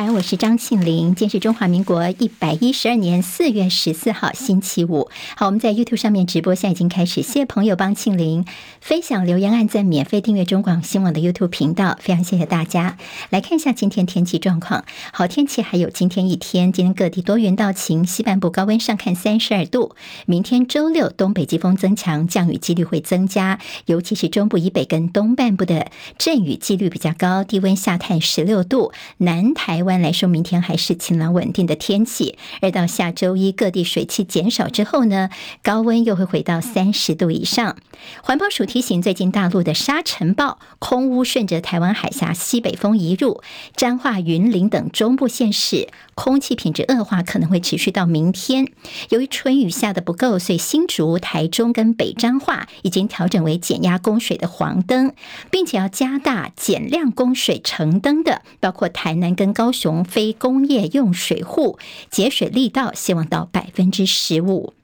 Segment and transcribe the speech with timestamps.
[0.00, 1.16] 三，我是张庆玲。
[1.16, 5.10] 今天是中华民国一百一十二年四月十四号，星期五。
[5.36, 7.20] 好，我们在 YouTube 上面直播，现在已经开始。
[7.20, 8.46] 谢谢朋友帮庆玲
[8.80, 12.96] 分享、留言、按赞、免费订阅中广新闻网的 YouTube 频道，非常谢谢大家。
[13.30, 14.84] 来看一下今天天气状况。
[15.12, 19.96] 好，天气还有今天一天，今天各地多云到晴，西半部高温上看三十二度。
[20.26, 28.92] 明天周六东北季风增强，降雨几率会增加，尤其是中部以北跟东半部的阵雨几率比较高，低温下探十六度。
[29.16, 29.52] 南。
[29.54, 35.30] 台湾来说，明天还是晴朗稳定的天气，而到下周一各地水汽减少之后呢，
[35.62, 37.76] 高温又会回到三十度以上。
[38.22, 43.40] 环保署提醒，最近大陆的沙尘暴空污顺着台湾海峡西北风移入，
[43.74, 48.68] 彰化、云林等中部县市空气品质恶化可能会持续到明天。
[49.08, 55.14] 由于春雨下的不够，所以新竹、台中跟北彰化已经调整为减压供水的黄灯，
[55.50, 59.72] 并且要加大减量供水橙灯的，包括台南跟高。
[59.78, 61.78] 雄非工业用水户
[62.10, 64.74] 节水力道希望到百分之十五。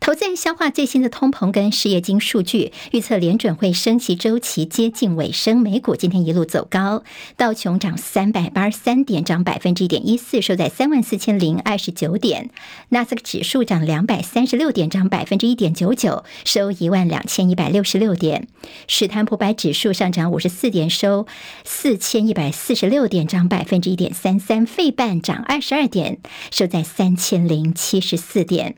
[0.00, 5.58] 投资人消化最新的通膨跟失业金数据，预测联准会升息周期接近尾声。
[5.60, 7.04] 美股今天一路走高，
[7.36, 12.48] 道琼涨三百八十三点，涨百分之一点一四，收在三万四千零二十九点。
[12.88, 18.48] 纳斯克指数涨两百三十六点，涨百分之一点九九，收一万两千一百六十六点。
[18.88, 21.26] 史坦普百指数上涨五十四点，收
[21.62, 24.64] 四千一百四十六点，涨百分之一点三三。
[24.64, 26.18] 费半涨二十二点，
[26.50, 28.76] 收在三千零七十四点。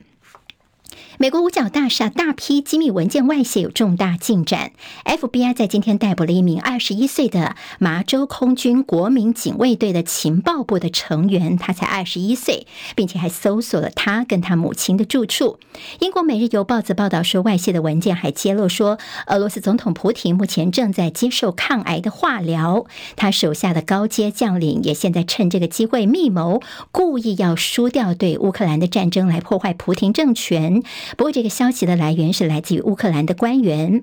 [1.18, 4.72] 美国五角大厦大批机密文件外泄有重大进展。
[5.04, 15.58] FBI 在今天逮捕了一名二十一岁的麻州空军国民警卫队的情报部的成员，他才二十一岁，并且还搜索了他跟他母亲的住处。
[16.00, 30.82] 英国《每日邮报》则报道说，外泄的文件还揭露说，俄罗斯总统普廷目前正在接受抗癌的化疗，他手下的高阶将领也现在趁这个机会密谋，故意要输掉对乌克兰的战争，来破坏普廷政权。
[31.16, 34.02] 不过，这个消息的来源是来自于乌克兰的官员。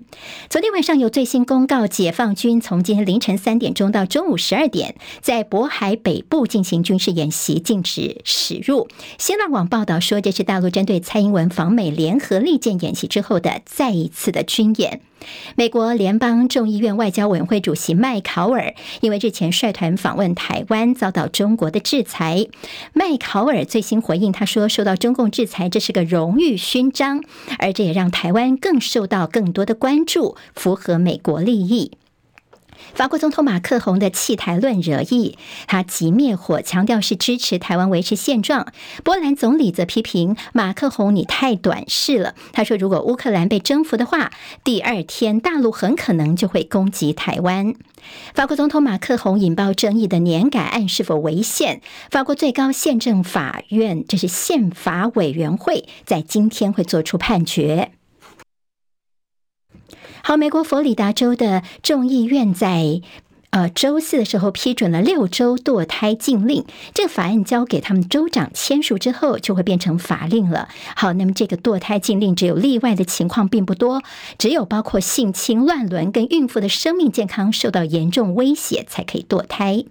[0.49, 8.87] 昨天晚上有最新公告，解放军从今天凌晨三点钟到中午十二点，在渤海北部进行军事演习，禁止驶入。
[9.17, 15.01] 新浪网报道说，这是大陆针对蔡英文访美联合利剑演习之后的再一次的军演。
[15.55, 22.47] 美国联邦众议院外交委员会主席麦考尔因为日前率团访问台湾，遭到中国的制裁。
[22.93, 27.23] 麦考尔最新回应，他说：“受到中共制裁，这是个荣誉勋章，
[27.57, 31.91] 而这也让台湾更受到更多的关注，符合美国利益。”
[32.93, 38.67] 法国总统马克宏的弃台论惹议，他急灭火，强调是支持台湾维持现状。
[39.03, 42.35] 波兰总理则批评马克宏你太短视了。
[42.51, 44.31] 他说，如果乌克兰被征服的话，
[44.63, 47.73] 第二天大陆很可能就会攻击台湾。
[48.33, 51.81] 法国总统马克宏引爆争议的年改案是否违宪？
[52.09, 57.91] 法国最高宪政法院，这是宪法委员会，在今天会做出判决。
[60.29, 63.01] 好，美国佛罗里达州的众议院在。
[63.51, 70.69] 呃，周四的时候批准了六周堕胎禁令，这个法案交给他们州长签署之后，就会变成法令了。
[70.95, 74.03] 好，那么这个堕胎禁令只有例外的情况并不多，
[74.37, 79.83] 只有包括性侵、乱伦跟孕妇的生命健康受到严重威胁才可以堕胎。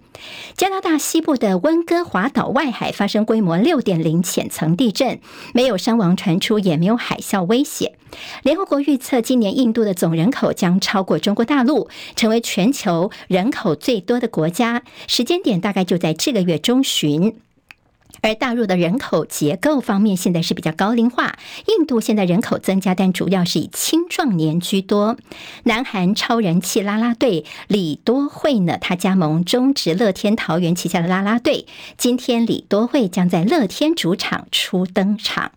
[0.55, 5.19] 加拿大西部的温哥华岛外海发生规模六点零浅层地震，
[5.53, 7.95] 没有伤亡传出，也没有海啸威胁。
[8.41, 14.83] 联合国预测，今年印度的总人口将超过中国大陆，成为全球人人口最多的国家。
[15.07, 17.35] 时间点大概就在这个月中旬。
[18.21, 21.39] 而大陆的人口结构方面，现在是比较高龄化。
[21.65, 25.17] 印度现在人口增加，但主要是以青壮年居多。
[25.63, 31.65] 南韩超人气啦啦队李多慧呢，他加盟中职乐天桃园旗下的啦啦队。
[31.97, 35.53] 今天李多慧将在乐天主场初登场。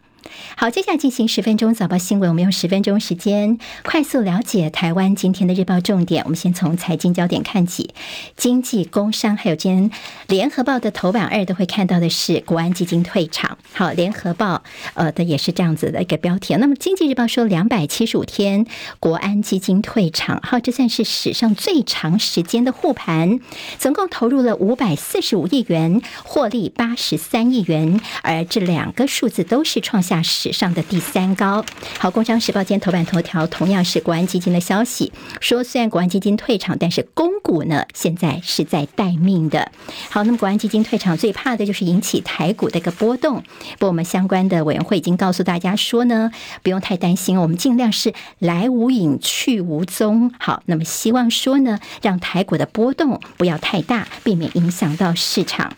[0.57, 2.31] 好，接下来进行十分钟早报新闻。
[2.31, 6.23] 我们用十分钟时间快速了解台湾今天的日报重点。
[6.25, 7.91] 我们先从财经焦点看起，
[8.37, 9.91] 经济、工商还有今天
[10.29, 13.59] 联合报的头版二都会看到的是国安基金退场。
[13.73, 14.63] 好，联合报
[14.95, 16.55] 呃的也是这样子的一个标题。
[16.55, 18.67] 那么经济日报说两百七十五天
[19.01, 23.41] 国安基金退场，好，这算是史上最长时间的护盘，
[23.79, 30.12] 总共投入了五百四十五亿元，获利八十三亿元，而这两个数字都是创下。
[30.13, 31.65] 下史上的第三高。
[31.99, 35.11] 好，《工商时报》今天头版头条同样是国安基金的消息，
[35.41, 39.73] 说虽然国安基金退场，但是公股呢现在是在待命的。
[40.11, 43.43] 好，那么国安基金退场最怕的就是引起台股的一个波动。
[43.79, 46.31] 不过我们相关的委员会已经告诉大家说呢，
[46.63, 50.31] 不用太担心，我们尽量是来无影去无踪。
[50.39, 55.73] 好，那么希望说呢，让台股的波动不要太大，避免影响到市场。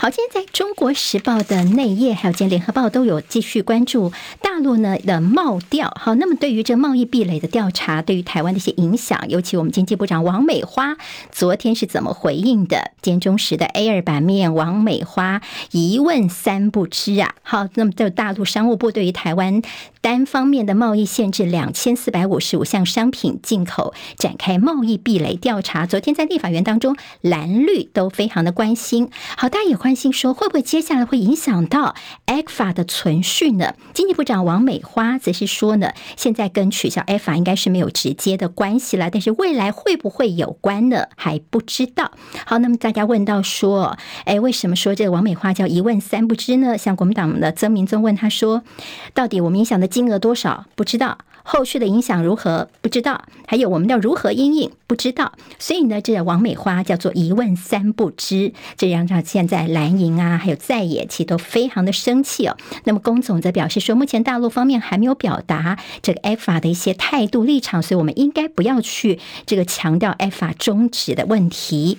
[0.00, 5.92] 好，今天在中国时报的内页，还有今天联合报都有继续关注大陆呢的贸调。
[5.98, 10.96] 好，那么对于这贸易壁垒的调查，对于台湾的一些影响，尤其我们经济部长王美花
[11.32, 12.92] 昨天是怎么回应的？
[13.02, 15.40] 今天中时的 A 二版面，王美花
[15.72, 17.34] 一问三不知啊。
[17.42, 19.60] 好，那么在大陆商务部对于台湾
[20.00, 29.10] 单方面的贸易限制两千四百五十五项商品进口展开贸易壁垒调查，昨天在立法院当中蓝绿都非常的关心。
[29.36, 29.87] 好，大家也会。
[29.88, 31.94] 担心说会不会接下来会影响到
[32.26, 33.72] ECFA 的存续呢？
[33.94, 41.06] 经济部长王美花则是说呢，现在跟取消 ECFA 应该是没有直接的关系了，但是未来会不会有关呢？
[41.16, 42.12] 还不知道。
[42.44, 43.96] 好，那么大家问到说，
[44.26, 46.76] 哎，为什么说这个王美花叫一问三不知呢？
[46.76, 48.62] 像国民党的曾铭宗问他说，
[49.14, 50.66] 到底我们影响的金额多少？
[50.76, 51.16] 不知道。
[51.50, 52.68] 后续的影响如何？
[52.82, 54.70] 不知道，还有我们要如何因应？
[54.86, 55.32] 不知道。
[55.58, 62.54] 所以呢，这王美花叫做一问三不知，这让他现在蓝营啊，还有在野其都非常的生气哦。
[62.84, 71.96] 那么龚总则表示说，目前大陆方面还没有表达这个 ECFA 的一些态度立场，所以我们应该不要去这个强调 ECFA 终止的问题。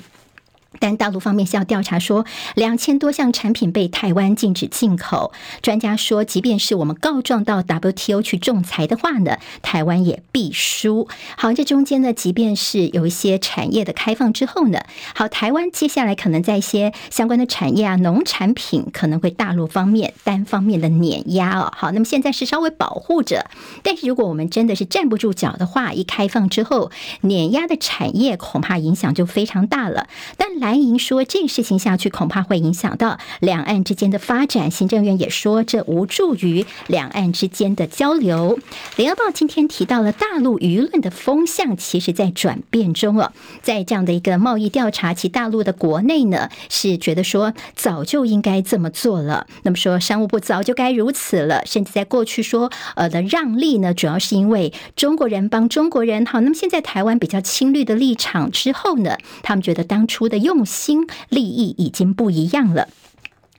[0.80, 2.26] 但大陆方面是要调查说，
[2.56, 5.34] 两千多项产品被台湾禁止进口。
[5.62, 11.08] 专家说，即便是我们告状到 WTO 去仲裁的话呢，台湾也必输。
[11.36, 14.80] 好，这中间呢，即便是有一些产业的开放之后呢，
[15.16, 21.74] 好，台湾接下来可能在一些相关的产业啊，农产品可能会大陆方面单方面的碾压哦。
[21.76, 23.50] 好，那么现在是稍微保护着，
[23.82, 30.08] 但是如果我们真的是站不住脚的话，一开放之后，碾压的产业恐怕影响就非常大了。
[30.38, 34.70] 但蓝营说，这个事情下去恐怕会影响到两岸之间的发展。
[34.70, 38.60] 行政院也说，这无助于两岸之间的交流。
[38.98, 43.32] 联合报今天提到了大陆舆论的风向，其实在转变中哦。
[43.62, 49.48] 在这样的一个贸易调查，其大陆的国内呢是觉得说早就应该这么做了。
[49.64, 56.42] 那么说商务部早就该如此了，甚至在过去说呃的让利呢，主要是因为中国人帮中国人好。
[56.42, 60.60] 那么现在台湾比较亲绿的立场之后呢，他们觉得当初的用。
[60.70, 62.90] 心利益已经不一样了，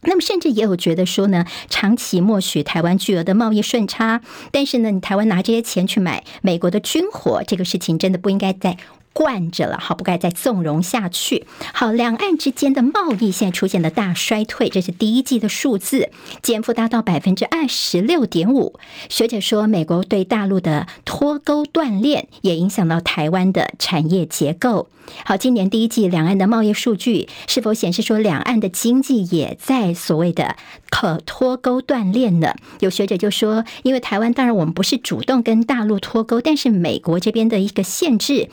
[0.03, 4.21] 那么甚至也有觉得说呢，长期默许台湾巨额的贸易顺差，
[4.53, 8.77] 但是呢，你台湾拿这些钱去买美国的军火，这个事情真的不应该在
[9.13, 11.47] 惯着了，好，不该再纵容下去。
[11.75, 16.11] 好，两岸之间的贸易现在出现了大衰退，这是第一季的数字，
[16.43, 18.79] 减幅达到百分之二十六点五。
[19.09, 24.89] 学者说，美国对大陆的脱钩断链也影响到台湾的产业结构。
[25.25, 30.55] 好，今年第一季两岸的贸易数据是否显示说两岸的经济也在所谓的
[30.89, 32.55] 可脱钩断链呢？
[32.79, 38.51] 有学者就说，因为台湾当然我们不是主动跟大陆脱钩，但是美国这边的一个限制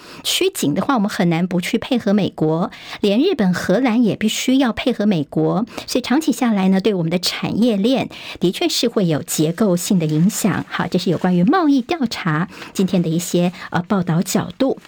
[0.50, 2.72] 紧的话，我们很难不去配合美国，
[3.02, 8.10] 连日本、荷兰也必须要配合美国，所以长期下来呢，对我们的产业链
[8.40, 10.66] 的确是会有结构性的影响。
[10.70, 14.80] 好，这是有关于贸易调查今天的一些呃报道角度。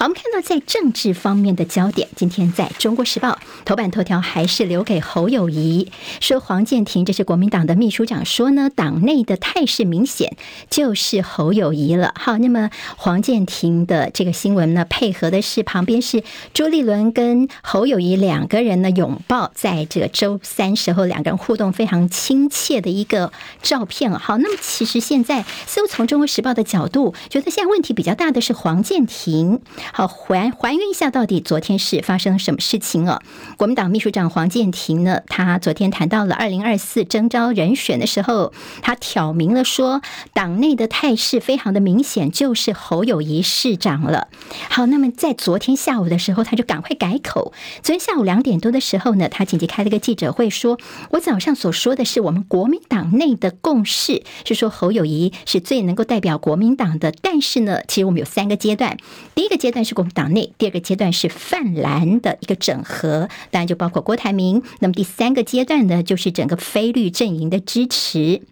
[0.00, 10.38] 好，我们看到在政治方面的焦点，今天在中国时报头版头条还是留给侯友谊，说黄建庭这是国民党的秘书长说呢，党内的态势明显
[10.70, 12.14] 就是侯友谊了。
[12.18, 16.24] 好，那么黄建庭的这个新闻呢，配合的是旁边是
[16.54, 24.10] 朱立伦跟侯友谊两个人呢拥抱，在这个周三时候两个人互动非常亲切的一个照片。
[24.18, 29.60] 好，那么其实现在似乎从中国时报的角度，觉得现在问题比较大的是黄建庭。
[29.92, 33.20] 好，还还原一下，到底昨天是发生了什么事情哦？
[33.56, 40.00] 国民党秘书长黄健庭呢，他昨天谈到了二零二四征召人选的时候，他挑明了说，
[40.32, 44.28] 党内的态势非常的明显，就是侯友谊市长了。
[44.68, 47.52] 好，那么在昨天下午的时候，他就赶快改口。
[47.82, 50.78] 昨天下午两点多的时候呢，他紧急开了个记者会，说
[51.10, 57.12] 我早上所说的是我们国民党内的共识，是说侯友谊是最能够代表国民党的。
[57.20, 58.96] 但是呢，其实我们有三个阶段，
[59.34, 59.79] 第一个阶段。
[59.84, 64.62] 是国民党内第二个阶段是泛蓝的一个整合，当然就包括郭台铭。
[64.80, 68.42] 那么第三个阶段呢，就是整个非绿阵营的支持。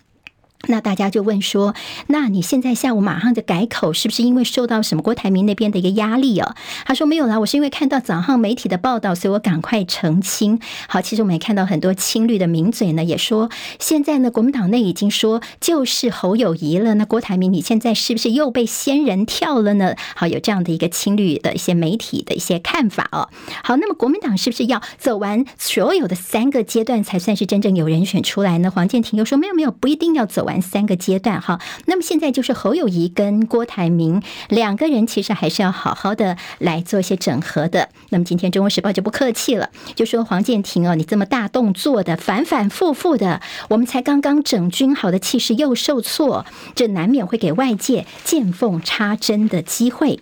[0.66, 1.74] 那大家就问说，
[2.08, 6.54] 那你现在下午马上就改口，是不是因为受到什么郭台铭那边的一个压力哦？
[6.84, 10.58] 他说没有啦，我是因为看到早上媒体的报道，所以我赶快澄清。
[10.88, 13.48] 好，其实我们也看到很多青绿的名嘴呢，也说
[13.78, 16.94] 现在呢，国民党内已经说就是侯友谊了。
[16.94, 19.94] 那郭台铭，你现在是不是又被仙人跳了呢？
[20.16, 23.28] 好，有这样的一个青绿的一些媒体的一些看法哦。
[23.62, 28.72] 好，那么国民党是不是要走完所有的三个阶段才算是真正有人选出来呢？
[28.72, 30.58] 黄健庭又说没有没有，不一定要走完。
[30.68, 37.88] 三个阶段哈，那么现在就是侯友谊跟郭台铭两个人，其实还是要好好的来做一些整合的。
[38.10, 43.40] 那么今天《中国时报》就不客气了，就说黄建庭哦，你这么大动作的反反复复的，
[43.70, 50.20] 我们才刚刚整军好的气势又受挫，这难免会给外界见缝插针的机会。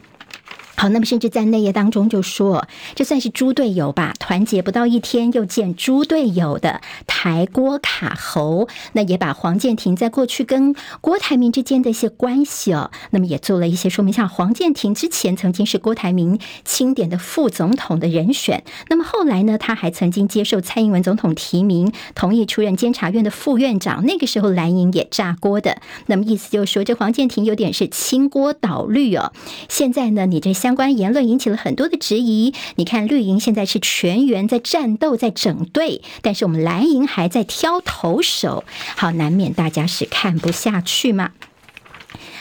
[0.76, 4.14] 好，那么甚至在内页当中就说，这算是猪队友吧？
[4.18, 14.12] 团结不到一天又见猪队友的台郭卡侯，那也把黄建庭在过去跟郭台铭之间的一些关系哦，那么也做了一些说明。
[14.12, 24.04] 像黄建庭之前曾经是郭台铭钦点的副总统的人选，那么后来呢，他还曾经接受蔡英文总统提名，同意出任监察院的副院长。
[24.04, 29.33] 那个时候蓝营也炸锅的，那么意思就是说，这黄建庭有点是清锅倒绿哦。
[29.68, 32.53] 现在呢，你这相关言论引起了很多的质疑。
[32.75, 38.65] 你看绿营现在是全员在战斗，在整队，但是我们蓝营还在挑头手，
[38.97, 41.31] 好，难免大家是看不下去嘛。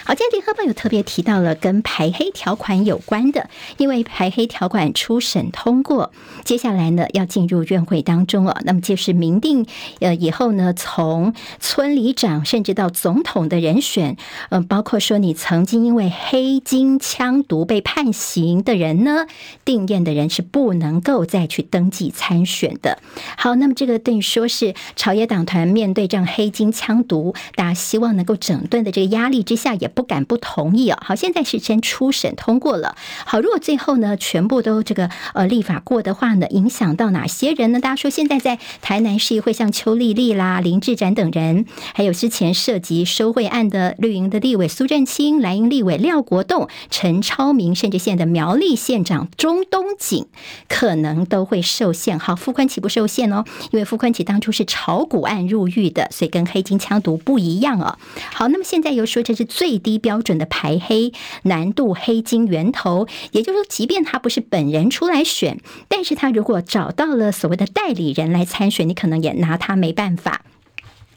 [0.07, 6.12] 好，今天联合报有特别提到了跟排黑条款有关的，因为排黑条款初审通过，
[6.43, 8.62] 接下来呢要进入院会当中了。
[8.65, 9.65] 那么就是明定
[10.01, 14.15] 呃以后呢，从村里长甚至到总统的人选，
[14.50, 19.25] 嗯，包括说你曾经因为黑金枪毒被判刑的人呢，
[19.65, 23.00] 定验的人是不能够再去登记参选的。
[23.39, 29.91] 好，那么这个等于说是朝野党团面对这样黑金枪毒，大家希望能够整顿的这个压力之下也。
[29.95, 31.01] 不敢不同意啊！
[31.01, 32.95] 好，现在是先初审通过了。
[33.25, 37.79] 好，如果最后呢，全部都这个呃立法过的话呢，影响到哪些人呢？
[37.79, 50.27] 大家说，现在在台南市议会，像邱丽丽啦、林志展等人，还有之前涉及收贿案的绿营的立委苏振清、蓝营立委廖国栋、陈超明，甚至现在的苗栗县长钟东锦，
[50.67, 52.19] 可能都会受限。
[52.19, 57.97] 好，傅崐萁不受限哦，因为傅崐萁当初是炒股案入狱的，所以跟黑金枪毒不一样哦。
[58.33, 59.79] 好，那么现在又说这是最。
[59.85, 61.13] 低标准的排黑
[61.43, 70.41] 难度黑金源头，也就是说，即便他不是本人出来选，但是他如果找到了所谓的代理人来参选，你可能也拿他没办法。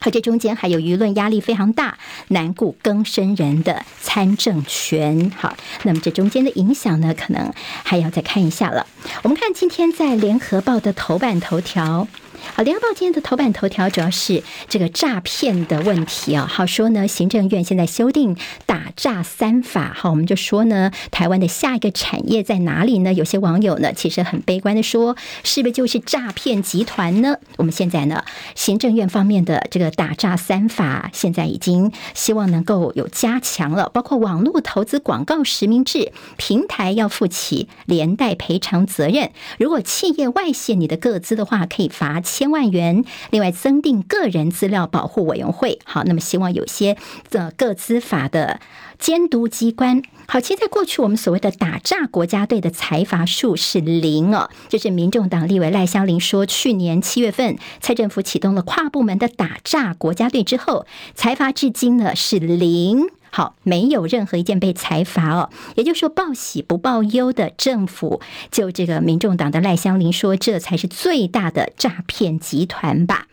[0.01, 1.97] 而这中间还有舆论压力非常大，
[2.29, 5.31] 难顾更生人的参政权。
[5.35, 7.51] 好，那么这中间的影响呢，可能
[7.83, 8.85] 还要再看一下了。
[9.23, 12.07] 我们看今天在联合报的头版头条。
[12.55, 16.45] 好，联合报今天的头版头条主要是这个诈骗的问题啊。
[16.45, 19.93] 好说呢，行政院现在修订打诈三法。
[19.95, 23.13] 好，我们就说呢，台湾的下一个产业在哪里呢？
[23.13, 27.37] 有些网友呢，其实很悲观的说，是不是就是诈骗集团呢？
[27.57, 28.23] 我们现在呢，
[28.55, 39.31] 行政院方面的这个打诈三法，现在已经希望能够有加强了，包括网络投资广告实名制，平台要负起连带赔偿责任。
[39.57, 42.21] 如果企业外泄你的个资的话，可以罚。
[42.31, 45.79] 千万元，另外增订个人资料保护委员会。
[45.83, 46.95] 好，那么希望有些
[47.29, 48.59] 的个资法的
[48.97, 50.01] 监督机关。
[50.27, 63.09] 好，其实在过去我们所谓的打诈国家队的财阀数是零哦，就是民众党立委赖香伶说，去年七月份蔡政府启动了跨部门的打诈国家队之后，财阀至今呢是零。
[63.31, 68.21] 好，没有任何一件被裁罚哦，也就是说报喜不报忧的政府，
[68.51, 73.27] 就这个民众党的赖香伶说，这才是最大的诈骗集团吧。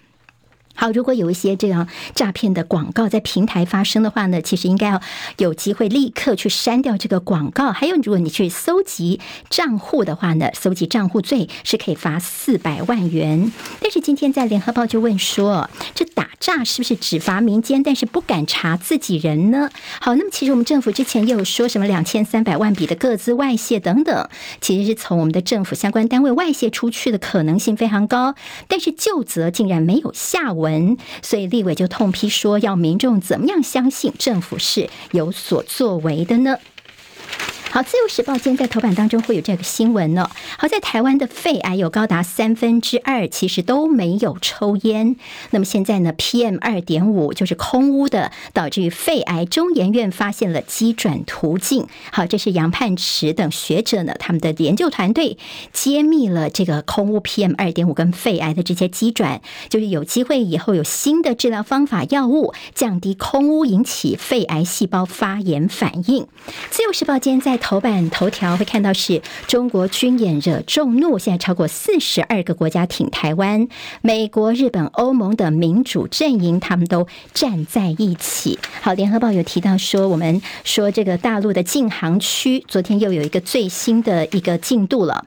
[0.76, 5.00] 好，如果有一些这样诈骗的广告在平台发生的话呢，其实应该要
[5.38, 7.72] 有机会立刻去删掉这个广告。
[7.72, 9.18] 还有，如果你去搜集
[9.48, 13.50] 账户的话呢，搜集账户罪是可以罚四百万元。
[13.80, 19.70] 但是今天在联合报就问说，这打诈是不是只罚民间，但是不敢查自己人呢？
[20.00, 24.28] 好，那么其实我们政府之前也有说什么两千三百万笔的个资外泄等等，
[24.60, 28.34] 其实是从我们的政府相关单位外泄出去的可能性非常高，
[28.68, 30.65] 但是究责竟然没有下文。
[30.66, 36.58] 文，所以立委就痛批说，要民众怎么样相信政府是有所作为的呢？
[37.76, 40.30] 好，《自由时报》今天在头版当中会有这个新闻呢。
[40.56, 45.16] 好，在台湾的肺癌有高达三分之二其实都没有抽烟。
[45.50, 49.44] 那么现在呢，PM 二点五就是空污的，导致于肺癌。
[49.44, 51.86] 中研院发现了机转途径。
[52.10, 55.36] 好，这是杨盼池等学者呢，他们的研究团队
[55.74, 66.26] 揭秘了这个空污 PM 二点五跟肺癌的这些机转，就是有机会以后有新的治疗方法、药物，降低空污引起肺癌细胞发炎反应。
[66.70, 73.66] 自由时报今天在头版头条会看到是中国军演惹众怒，现在超过四十二个国家挺台湾，
[74.02, 78.56] 美国、日本、欧盟的民主阵营他们都站在一起。
[78.80, 85.24] 好，联合报有提到说，我们说这个大陆的禁航区，昨天又有一个最新的一个进度了。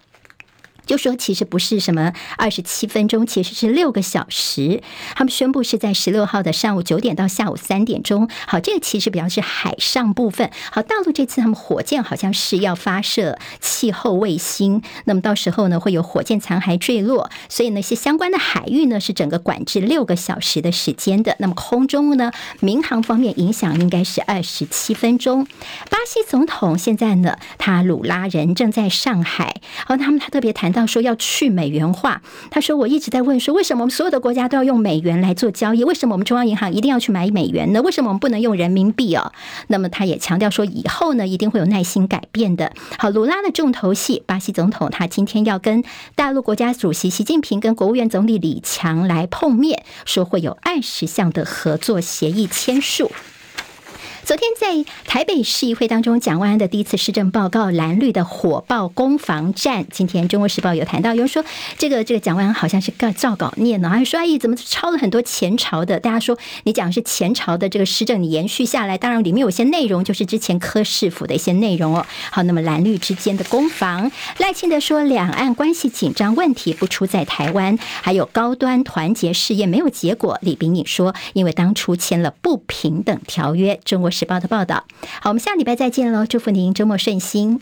[0.90, 4.82] 就说其实不是什么二十七分钟，其实是六个小时。
[5.14, 8.28] 他们宣布是在十六号的上午九点到下午三点钟。
[8.48, 10.50] 好，这个其实比较是海上部分。
[10.72, 21.36] 好，大陆这次他们火箭好像是要发射气候卫星，那么到时候呢会有火箭残骸坠落，所以那些相关的海域呢是整个管制六个小时的时间的。
[21.38, 22.32] 那么空中呢
[22.62, 25.46] 民航方面影响应该是二十七分钟。
[25.92, 30.79] 巴西总统现在呢他鲁拉人正在上海，好，他们他特别谈到。
[30.80, 35.84] 要说要去美元化，他说我一直在问说，为什么我们所有的国家都要用美元来做交易？
[35.84, 37.82] 为什么我们中央银行一定要去买美元呢？
[37.82, 39.32] 为什么我们不能用人民币哦？
[39.68, 42.72] 那么他也强调说，以后呢一定会有耐心改变的。
[42.98, 45.84] 好，卢拉的重头戏，巴西总统他今天要跟
[46.16, 53.12] 大陆国家主席习近平跟国务院总理李强来碰面，说会有二十项的合作协议签署。
[54.30, 59.88] 昨天在台北市议会当中，蒋万安的第一次施政报告，蓝绿的火爆攻防战。
[59.92, 61.44] 今天《中国时报》有谈到，有人说
[61.80, 66.00] 这个这个蒋万安好像是个照稿念呢，还说哎，怎么抄了很多前朝的？
[66.00, 72.06] 大家说你讲是前朝的这个施政，你延续下来，当然里面有些内容就是之前柯市府的一些内容哦。
[72.30, 80.38] 好，那么蓝绿之间的攻防，赖清德说两岸关系紧张问题不出在台湾，还有高端团结试验没有结果。
[80.44, 83.80] 李炳颖说，因为当初签了不平等条约。
[83.84, 84.84] 中国时报的报道，
[85.22, 86.26] 好，我们下礼拜再见喽！
[86.26, 87.62] 祝福您周末顺心。